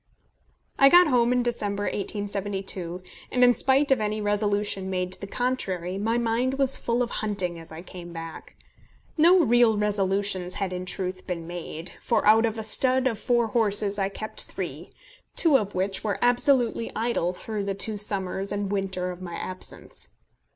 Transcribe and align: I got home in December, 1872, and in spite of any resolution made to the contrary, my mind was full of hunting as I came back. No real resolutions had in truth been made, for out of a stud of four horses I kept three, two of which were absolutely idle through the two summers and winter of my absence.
I 0.79 0.89
got 0.89 1.05
home 1.09 1.31
in 1.31 1.43
December, 1.43 1.83
1872, 1.83 3.03
and 3.31 3.43
in 3.43 3.53
spite 3.53 3.91
of 3.91 4.01
any 4.01 4.19
resolution 4.19 4.89
made 4.89 5.11
to 5.11 5.21
the 5.21 5.27
contrary, 5.27 5.99
my 5.99 6.17
mind 6.17 6.55
was 6.55 6.75
full 6.75 7.03
of 7.03 7.11
hunting 7.21 7.59
as 7.59 7.71
I 7.71 7.83
came 7.83 8.11
back. 8.11 8.55
No 9.15 9.41
real 9.43 9.77
resolutions 9.77 10.55
had 10.55 10.73
in 10.73 10.87
truth 10.87 11.27
been 11.27 11.45
made, 11.45 11.91
for 12.01 12.25
out 12.25 12.47
of 12.47 12.57
a 12.57 12.63
stud 12.63 13.05
of 13.05 13.19
four 13.19 13.49
horses 13.49 13.99
I 13.99 14.09
kept 14.09 14.45
three, 14.45 14.89
two 15.35 15.55
of 15.55 15.75
which 15.75 16.03
were 16.03 16.17
absolutely 16.19 16.91
idle 16.95 17.31
through 17.31 17.65
the 17.65 17.75
two 17.75 17.99
summers 17.99 18.51
and 18.51 18.71
winter 18.71 19.11
of 19.11 19.21
my 19.21 19.35
absence. 19.35 20.09